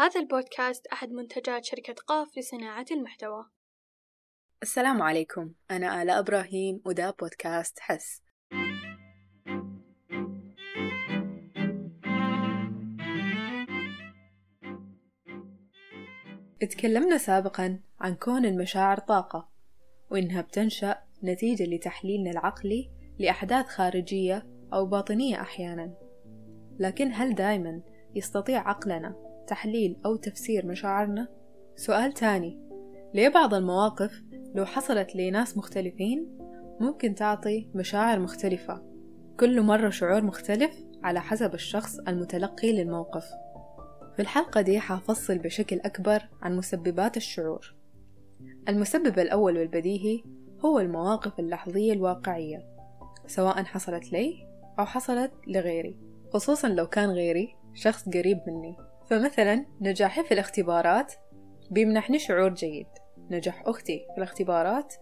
[0.00, 3.44] هذا البودكاست أحد منتجات شركة قاف لصناعة المحتوى.
[4.62, 5.52] السلام عليكم.
[5.70, 8.22] أنا آلاء إبراهيم وده بودكاست حس.
[16.62, 19.48] اتكلمنا سابقا عن كون المشاعر طاقة
[20.10, 25.94] وإنها بتنشأ نتيجة لتحليلنا العقلي لأحداث خارجية أو باطنية أحيانا.
[26.78, 27.82] لكن هل دائما
[28.14, 31.28] يستطيع عقلنا تحليل أو تفسير مشاعرنا؟
[31.76, 32.58] سؤال تاني
[33.14, 34.22] ليه بعض المواقف
[34.54, 36.38] لو حصلت لناس مختلفين
[36.80, 38.82] ممكن تعطي مشاعر مختلفة؟
[39.40, 43.24] كل مرة شعور مختلف على حسب الشخص المتلقي للموقف.
[44.16, 47.74] في الحلقة دي حافصل بشكل أكبر عن مسببات الشعور.
[48.68, 50.22] المسبب الأول والبديهي
[50.64, 52.66] هو المواقف اللحظية الواقعية
[53.26, 54.34] سواء حصلت لي
[54.78, 55.96] أو حصلت لغيري
[56.32, 58.87] خصوصا لو كان غيري شخص قريب مني.
[59.10, 61.14] فمثلا نجاحي في الاختبارات
[61.70, 62.86] بيمنحني شعور جيد.
[63.30, 64.94] نجاح أختي في الاختبارات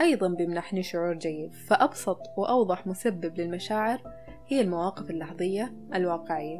[0.00, 1.54] أيضا بيمنحني شعور جيد.
[1.54, 4.02] فأبسط وأوضح مسبب للمشاعر
[4.46, 6.58] هي المواقف اللحظية الواقعية.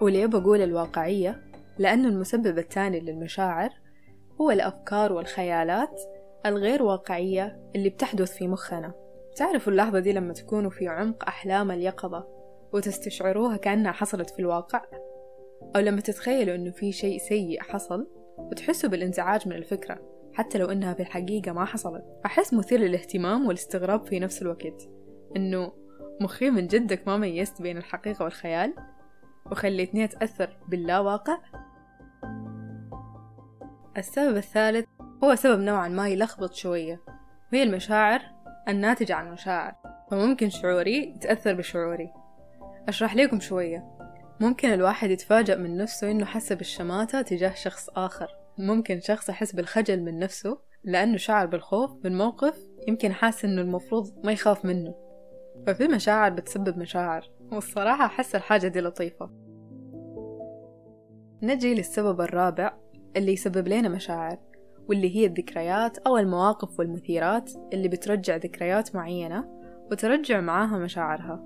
[0.00, 1.42] وليه بقول الواقعية؟
[1.78, 3.70] لأنه المسبب الثاني للمشاعر
[4.40, 6.00] هو الأفكار والخيالات
[6.46, 8.92] الغير واقعية اللي بتحدث في مخنا.
[9.36, 12.26] تعرفوا اللحظة دي لما تكونوا في عمق أحلام اليقظة
[12.72, 14.82] وتستشعروها كأنها حصلت في الواقع؟
[15.76, 18.06] أو لما تتخيلوا إنه في شيء سيء حصل
[18.38, 19.98] وتحسوا بالإنزعاج من الفكرة
[20.34, 22.04] حتى لو إنها في الحقيقة ما حصلت.
[22.26, 24.88] أحس مثير للاهتمام والاستغراب في نفس الوقت
[25.36, 25.72] إنه
[26.20, 28.74] مخي من جدك ما ميزت بين الحقيقة والخيال
[29.50, 31.38] وخليتني أتأثر باللاواقع.
[33.96, 34.86] السبب الثالث
[35.24, 37.00] هو سبب نوعا ما يلخبط شوية
[37.52, 38.20] وهي المشاعر
[38.68, 39.74] الناتجة عن المشاعر
[40.10, 42.12] فممكن شعوري يتأثر بشعوري.
[42.88, 43.97] أشرح لكم شوية.
[44.40, 48.28] ممكن الواحد يتفاجأ من نفسه إنه حس بالشماتة تجاه شخص آخر.
[48.58, 54.26] ممكن شخص يحس بالخجل من نفسه لأنه شعر بالخوف من موقف يمكن حاس إنه المفروض
[54.26, 54.94] ما يخاف منه.
[55.66, 59.30] ففي مشاعر بتسبب مشاعر والصراحة أحس الحاجة دي لطيفة.
[61.42, 62.72] نجي للسبب الرابع
[63.16, 64.38] اللي يسبب لنا مشاعر
[64.88, 69.44] واللي هي الذكريات أو المواقف والمثيرات اللي بترجع ذكريات معينة
[69.90, 71.44] وترجع معاها مشاعرها.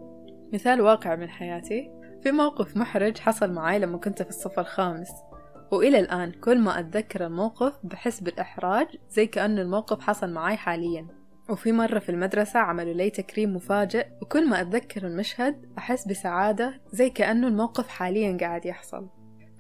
[0.53, 5.11] مثال واقع من حياتي في موقف محرج حصل معاي لما كنت في الصف الخامس.
[5.73, 11.07] وإلى الآن كل ما أتذكر الموقف بحس بالإحراج زي كأنه الموقف حصل معاي حاليا.
[11.51, 17.11] وفي مرة في المدرسة عملوا لي تكريم مفاجئ وكل ما أتذكر المشهد أحس بسعادة زي
[17.11, 19.09] كأنه الموقف حاليا قاعد يحصل.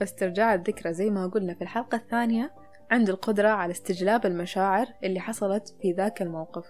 [0.00, 2.52] فاسترجاع الذكرى زي ما قلنا في الحلقة الثانية
[2.90, 6.66] عنده القدرة على استجلاب المشاعر اللي حصلت في ذاك الموقف.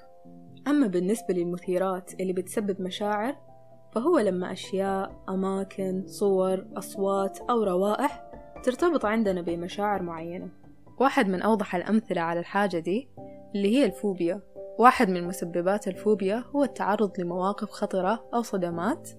[0.67, 3.52] أما بالنسبة للمثيرات اللي بتسبب مشاعر
[3.93, 8.31] فهو لما أشياء أماكن صور أصوات أو روائح
[8.65, 10.49] ترتبط عندنا بمشاعر معينة.
[11.01, 13.09] واحد من أوضح الأمثلة على الحاجة دي
[13.55, 14.41] اللي هي الفوبيا.
[14.79, 19.11] واحد من مسببات الفوبيا هو التعرض لمواقف خطرة أو صدمات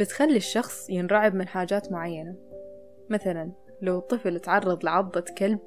[0.00, 2.36] بتخلي الشخص ينرعب من حاجات معينة.
[3.10, 5.58] مثلا لو طفل تعرض لعضة كلب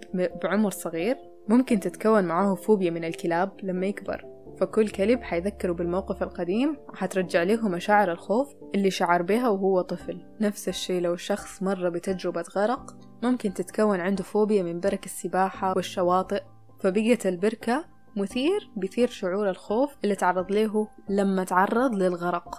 [0.43, 4.25] بعمر صغير ممكن تتكون معاه فوبيا من الكلاب لما يكبر.
[4.59, 10.25] فكل كلب حيذكره بالموقف القديم وحترجع له مشاعر الخوف اللي شعر بها وهو طفل.
[10.41, 16.43] نفس الشي لو الشخص مر بتجربة غرق ممكن تتكون عنده فوبيا من برك السباحة والشواطئ.
[16.79, 17.85] فبقيت البركة
[18.17, 22.55] مثير بيثير شعور الخوف اللي تعرض له لما تعرض للغرق.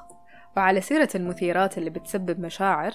[0.56, 2.92] وعلى سيرة المثيرات اللي بتسبب مشاعر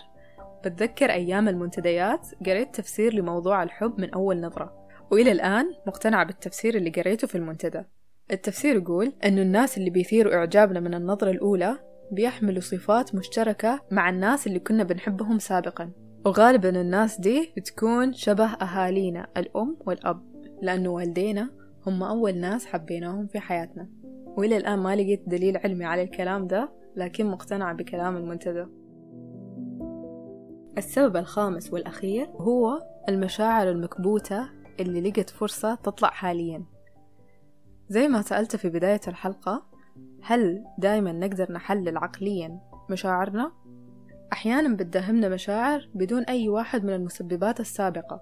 [0.65, 4.87] بتذكر أيام المنتديات قريت تفسير لموضوع الحب من أول نظرة.
[5.11, 7.83] وإلى الآن مقتنعة بالتفسير اللي قريته في المنتدى.
[8.31, 11.79] التفسير يقول أنه الناس اللي بيثيروا إعجابنا من النظرة الأولى
[12.11, 15.91] بيحملوا صفات مشتركة مع الناس اللي كنا بنحبهم سابقا.
[16.25, 20.21] وغالبا الناس دي بتكون شبه أهالينا الأم والأب
[20.61, 21.49] لأنه والدينا
[21.87, 23.89] هم أول ناس حبيناهم في حياتنا.
[24.37, 28.65] وإلى الآن ما لقيت دليل علمي على الكلام ده لكن مقتنعة بكلام المنتدى.
[30.77, 34.49] السبب الخامس والأخير هو المشاعر المكبوتة
[34.79, 36.74] اللي لقت فرصة تطلع حاليا.
[37.89, 39.65] زي ما سألت في بداية الحلقة
[40.23, 42.59] هل دايما نقدر نحلل عقليا
[42.89, 43.51] مشاعرنا؟
[44.33, 48.21] أحيانا بتداهمنا مشاعر بدون أي واحد من المسببات السابقة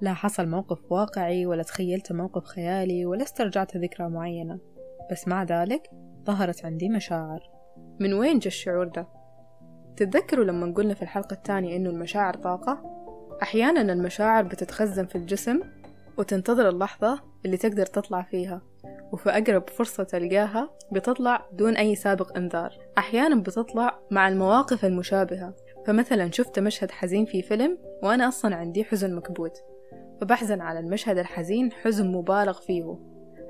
[0.00, 4.58] لا حصل موقف واقعي ولا تخيلت موقف خيالي ولا استرجعت ذكرى معينة
[5.10, 5.90] بس مع ذلك
[6.26, 7.40] ظهرت عندي مشاعر
[8.00, 9.08] من وين جا الشعور ده؟
[9.96, 12.94] تتذكروا لما قلنا في الحلقة الثانية إنه المشاعر طاقة؟
[13.42, 15.60] أحيانا المشاعر بتتخزن في الجسم
[16.18, 18.62] وتنتظر اللحظة اللي تقدر تطلع فيها
[19.12, 22.78] وفي أقرب فرصة تلقاها بتطلع دون أي سابق إنذار.
[22.98, 25.54] أحيانا بتطلع مع المواقف المشابهة.
[25.86, 29.58] فمثلا شفت مشهد حزين في فيلم وأنا أصلا عندي حزن مكبوت.
[30.20, 32.98] فبحزن على المشهد الحزين حزن مبالغ فيه.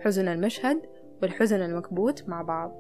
[0.00, 0.82] حزن المشهد
[1.22, 2.72] والحزن المكبوت مع بعض.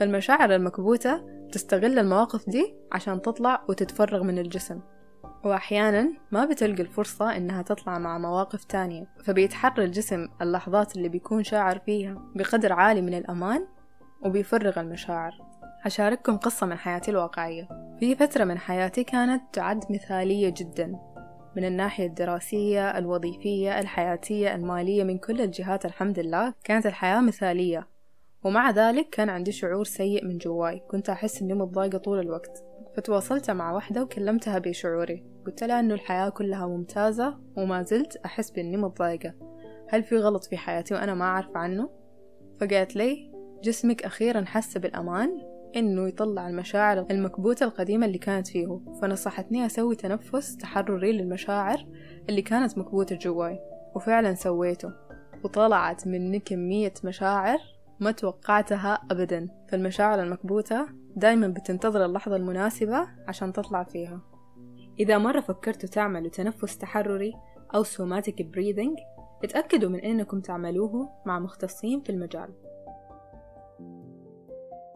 [0.00, 4.80] فالمشاعر المكبوتة تستغل المواقف دي عشان تطلع وتتفرغ من الجسم.
[5.44, 11.78] وأحيانا ما بتلقى الفرصة إنها تطلع مع مواقف تانية فبيتحرر الجسم اللحظات اللي بيكون شاعر
[11.78, 13.66] فيها بقدر عالي من الأمان
[14.24, 15.32] وبيفرغ المشاعر.
[15.82, 17.68] هشارككم قصة من حياتي الواقعية.
[18.00, 20.98] في فترة من حياتي كانت تعد مثالية جدا
[21.56, 27.88] من الناحية الدراسية الوظيفية الحياتية المالية من كل الجهات الحمد لله كانت الحياة مثالية.
[28.44, 30.82] ومع ذلك كان عندي شعور سيء من جواي.
[30.88, 32.64] كنت أحس إني متضايقة طول الوقت.
[32.96, 35.24] فتواصلت مع واحدة وكلمتها بشعوري.
[35.46, 39.34] قلت لها إنه الحياة كلها ممتازة وما زلت أحس بإني متضايقة.
[39.88, 41.90] هل في غلط في حياتي وأنا ما أعرف عنه؟
[42.60, 43.32] فقالت لي
[43.62, 45.30] جسمك أخيرا حس بالأمان
[45.76, 48.80] إنه يطلع المشاعر المكبوتة القديمة اللي كانت فيه.
[49.02, 51.86] فنصحتني أسوي تنفس تحرري للمشاعر
[52.28, 53.58] اللي كانت مكبوتة جواي.
[53.94, 54.92] وفعلا سويته.
[55.44, 57.58] وطلعت مني كمية مشاعر
[58.00, 59.48] ما توقعتها أبدا.
[59.68, 60.86] فالمشاعر المكبوتة
[61.16, 64.20] دايما بتنتظر اللحظة المناسبة عشان تطلع فيها.
[65.00, 67.34] إذا مرة فكرتوا تعملوا تنفس تحرري
[67.74, 68.98] أو somatic breathing
[69.44, 72.48] اتأكدوا من أنكم تعملوه مع مختصين في المجال.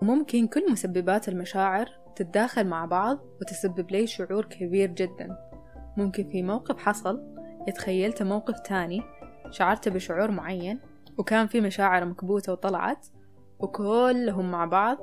[0.02, 5.36] وممكن كل مسببات المشاعر تتداخل مع بعض وتسبب لي شعور كبير جدا.
[5.96, 7.22] ممكن في موقف حصل
[7.68, 9.02] يتخيلت موقف تاني
[9.50, 10.80] شعرت بشعور معين
[11.19, 13.06] وكان في مشاعر مكبوتة وطلعت
[13.58, 14.99] وكلهم مع بعض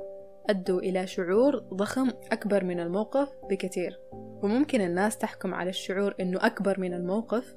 [0.50, 4.00] أدوا إلى شعور ضخم أكبر من الموقف بكثير.
[4.12, 7.54] وممكن الناس تحكم على الشعور إنه أكبر من الموقف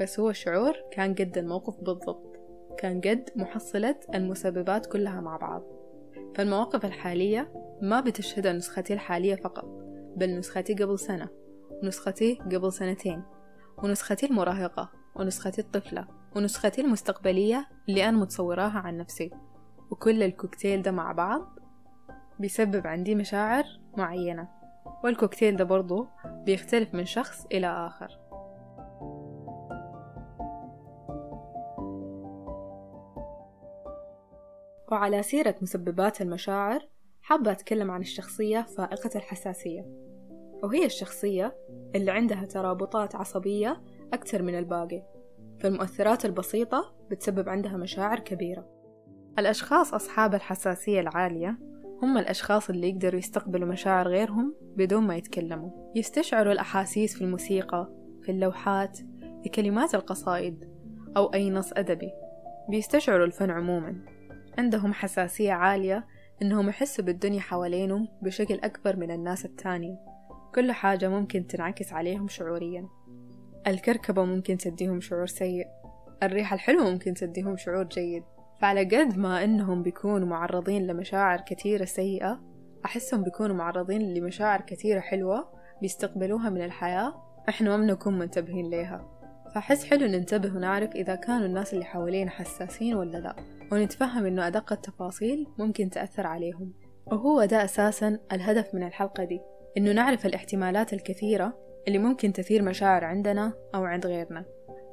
[0.00, 2.36] بس هو الشعور كان قد الموقف بالضبط.
[2.78, 5.62] كان قد محصلة المسببات كلها مع بعض.
[6.34, 7.52] فالمواقف الحالية
[7.82, 9.64] ما بتشهد نسختي الحالية فقط
[10.16, 11.28] بل نسختي قبل سنة
[11.82, 13.22] ونسختي قبل سنتين
[13.78, 16.17] ونسختي المراهقة ونسختي الطفلة.
[16.38, 19.30] ونسختي المستقبلية اللي أنا متصوراها عن نفسي.
[19.90, 21.58] وكل الكوكتيل ده مع بعض
[22.38, 23.64] بيسبب عندي مشاعر
[23.96, 24.48] معينة.
[25.04, 26.06] والكوكتيل ده برضو
[26.44, 28.18] بيختلف من شخص إلى آخر.
[34.92, 36.88] وعلى سيرة مسببات المشاعر
[37.22, 39.86] حابة أتكلم عن الشخصية فائقة الحساسية.
[40.62, 41.56] وهي الشخصية
[41.94, 43.82] اللي عندها ترابطات عصبية
[44.12, 45.17] أكثر من الباقي.
[45.60, 48.66] فالمؤثرات البسيطة بتسبب عندها مشاعر كبيرة.
[49.38, 51.58] الأشخاص أصحاب الحساسية العالية
[52.02, 55.70] هم الأشخاص اللي يقدروا يستقبلوا مشاعر غيرهم بدون ما يتكلموا.
[55.94, 57.88] يستشعروا الأحاسيس في الموسيقى
[58.22, 58.98] في اللوحات
[59.42, 60.64] في كلمات القصائد
[61.16, 62.10] أو أي نص أدبي.
[62.68, 64.04] بيستشعروا الفن عموما.
[64.58, 66.06] عندهم حساسية عالية
[66.42, 69.98] إنهم يحسوا بالدنيا حوالينهم بشكل أكبر من الناس التانية.
[70.54, 72.88] كل حاجة ممكن تنعكس عليهم شعوريا.
[73.70, 75.66] الكركبة ممكن تديهم شعور سيء.
[76.22, 78.22] الريحة الحلوة ممكن تديهم شعور جيد.
[78.60, 82.40] فعلى قد ما إنهم بيكونوا معرضين لمشاعر كثيرة سيئة
[82.84, 85.48] أحسهم بيكونوا معرضين لمشاعر كثيرة حلوة
[85.80, 87.14] بيستقبلوها من الحياة
[87.48, 89.18] إحنا ما بنكون منتبهين ليها.
[89.54, 93.36] فأحس حلو ننتبه ونعرف إذا كانوا الناس اللي حوالينا حساسين ولا لا
[93.72, 96.72] ونتفهم إنه أدق التفاصيل ممكن تأثر عليهم.
[97.06, 99.40] وهو ده أساسا الهدف من الحلقة دي
[99.76, 104.44] إنه نعرف الاحتمالات الكثيرة اللي ممكن تثير مشاعر عندنا أو عند غيرنا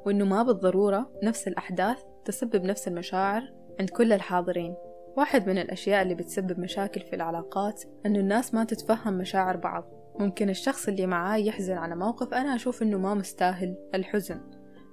[0.06, 3.42] وإنه ما بالضرورة نفس الأحداث تسبب نفس المشاعر
[3.80, 4.74] عند كل الحاضرين.
[5.16, 9.84] واحد من الأشياء اللي بتسبب مشاكل في العلاقات إنه الناس ما تتفهم مشاعر بعض.
[10.18, 14.40] ممكن الشخص اللي معاي يحزن على موقف أنا أشوف إنه ما مستاهل الحزن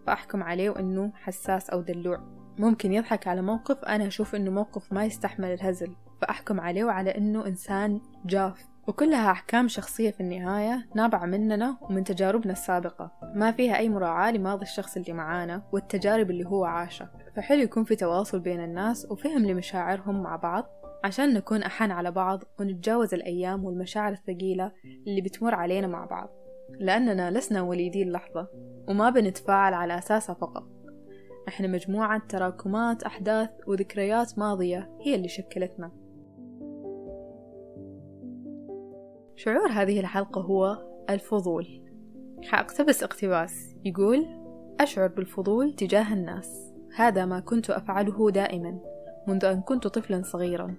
[0.08, 2.18] فأحكم عليه وإنه حساس أو دلوع.
[2.58, 7.48] ممكن يضحك على موقف أنا أشوف إنه موقف ما يستحمل الهزل فأحكم عليه على إنه
[7.48, 8.73] إنسان جاف.
[8.88, 13.12] وكلها أحكام شخصية في النهاية نابعة مننا ومن تجاربنا السابقة.
[13.36, 17.96] ما فيها أي مراعاة لماضي الشخص اللي معانا والتجارب اللي هو عاشها فحلو يكون في
[17.96, 20.66] تواصل بين الناس وفهم لمشاعرهم مع بعض
[21.04, 24.72] عشان نكون أحن على بعض ونتجاوز الأيام والمشاعر الثقيلة
[25.08, 26.30] اللي بتمر علينا مع بعض.
[26.80, 28.48] لأننا لسنا وليدي اللحظة
[28.88, 30.64] وما بنتفاعل على أساسها فقط.
[31.48, 36.03] إحنا مجموعة تراكمات أحداث وذكريات ماضية هي اللي شكلتنا.
[39.36, 40.78] شعور هذه الحلقة هو
[41.10, 41.68] الفضول.
[42.44, 43.76] حأقتبس اقتباس.
[43.86, 44.26] يقول
[44.80, 46.74] أشعر بالفضول تجاه الناس.
[46.96, 48.80] هذا ما كنت أفعله دائما
[49.28, 50.76] منذ أن كنت طفلا صغيرا.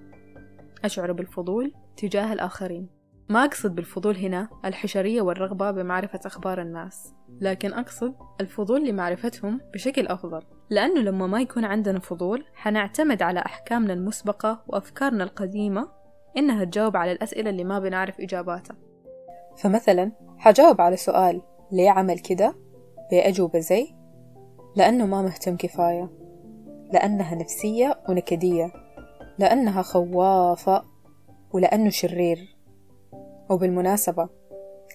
[0.85, 2.89] أشعر بالفضول تجاه الآخرين.
[3.29, 10.43] ما أقصد بالفضول هنا الحشرية والرغبة بمعرفة أخبار الناس لكن أقصد الفضول لمعرفتهم بشكل أفضل.
[10.71, 16.04] لأنه لما ما يكون عندنا فضول حنعتمد على أحكامنا المسبقة وأفكارنا القديمة
[16.37, 18.76] إنها تجاوب على الأسئلة اللي ما بنعرف إجاباتها.
[19.57, 22.55] فمثلا حجاوب على سؤال ليه عمل كده؟
[23.11, 23.95] بأجوبة زي؟
[24.76, 26.11] لأنه ما مهتم كفاية.
[26.93, 28.73] لأنها نفسية ونكدية.
[29.38, 30.83] لأنها خوافة
[31.53, 32.57] ولأنه شرير.
[33.50, 34.29] وبالمناسبة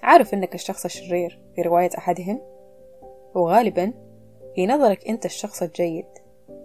[0.03, 2.41] عارف إنك الشخص الشرير في رواية أحدهم؟
[3.35, 3.93] وغالبا
[4.55, 6.05] في نظرك أنت الشخص الجيد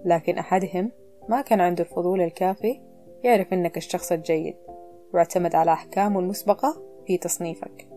[0.05, 0.93] لكن أحدهم
[1.29, 2.81] ما كان عنده الفضول الكافي
[3.25, 4.57] يعرف إنك الشخص الجيد
[5.15, 7.89] واعتمد على أحكامه المسبقة في تصنيفك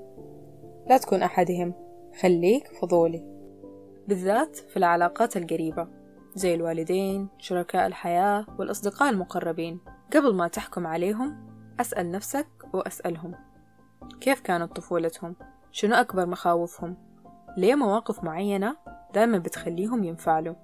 [0.89, 1.74] لا تكون أحدهم
[2.22, 3.24] خليك فضولي
[4.07, 5.88] بالذات في العلاقات القريبة
[6.36, 9.79] زي الوالدين شركاء الحياة والأصدقاء المقربين
[10.13, 11.48] قبل ما تحكم عليهم
[11.79, 13.36] أسأل نفسك وأسألهم
[14.22, 15.36] كيف كانت طفولتهم؟
[15.72, 16.98] شنو أكبر مخاوفهم؟
[17.57, 18.77] ليه مواقف معينة
[19.13, 20.55] دائما بتخليهم ينفعلوا؟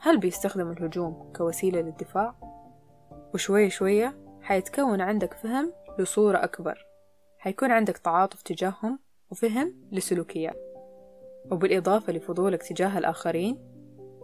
[0.00, 2.47] هل بيستخدموا الهجوم كوسيلة للدفاع؟
[3.34, 6.86] وشوية شوية حيتكون عندك فهم لصورة أكبر.
[7.38, 8.98] حيكون عندك تعاطف تجاههم
[9.30, 10.56] وفهم لسلوكيات
[11.50, 13.58] وبالإضافة لفضولك تجاه الآخرين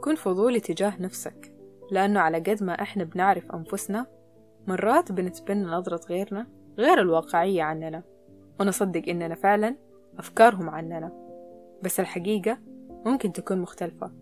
[0.00, 1.54] كن فضولي تجاه نفسك
[1.90, 4.06] لأنه على قد ما إحنا بنعرف أنفسنا
[4.66, 6.46] مرات بنتبنى نظرة غيرنا
[6.78, 8.02] غير الواقعية عننا
[8.60, 9.76] ونصدق إننا فعلا
[10.18, 11.12] أفكارهم عننا.
[11.82, 12.58] بس الحقيقة
[13.06, 14.12] ممكن تكون مختلفة.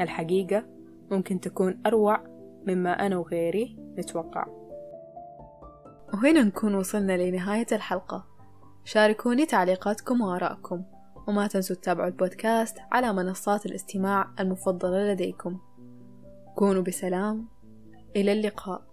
[0.00, 0.64] الحقيقة
[1.10, 2.24] ممكن تكون أروع
[2.66, 4.46] مما أنا وغيري نتوقع.
[6.14, 8.26] وهنا نكون وصلنا لنهاية الحلقة.
[8.84, 10.82] شاركوني تعليقاتكم وآرائكم
[11.28, 15.58] وما تنسوا تتابعوا البودكاست على منصات الاستماع المفضلة لديكم.
[16.54, 17.48] كونوا بسلام
[18.16, 18.87] إلى اللقاء.